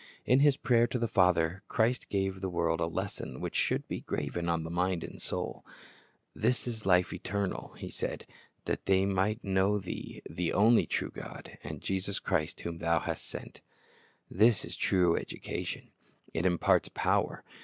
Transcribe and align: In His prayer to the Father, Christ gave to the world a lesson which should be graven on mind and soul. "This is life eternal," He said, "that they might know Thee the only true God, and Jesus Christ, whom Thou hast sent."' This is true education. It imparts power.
In 0.25 0.39
His 0.39 0.57
prayer 0.57 0.87
to 0.87 0.97
the 0.97 1.07
Father, 1.07 1.61
Christ 1.67 2.09
gave 2.09 2.33
to 2.33 2.39
the 2.39 2.49
world 2.49 2.79
a 2.81 2.87
lesson 2.87 3.39
which 3.39 3.53
should 3.53 3.87
be 3.87 4.01
graven 4.01 4.49
on 4.49 4.63
mind 4.63 5.03
and 5.03 5.21
soul. 5.21 5.63
"This 6.33 6.65
is 6.67 6.87
life 6.87 7.13
eternal," 7.13 7.75
He 7.77 7.91
said, 7.91 8.25
"that 8.65 8.87
they 8.87 9.05
might 9.05 9.43
know 9.43 9.77
Thee 9.77 10.23
the 10.27 10.53
only 10.53 10.87
true 10.87 11.11
God, 11.11 11.59
and 11.63 11.81
Jesus 11.83 12.17
Christ, 12.17 12.61
whom 12.61 12.79
Thou 12.79 12.97
hast 13.01 13.27
sent."' 13.27 13.61
This 14.27 14.65
is 14.65 14.75
true 14.75 15.15
education. 15.15 15.91
It 16.33 16.47
imparts 16.47 16.89
power. 16.91 17.43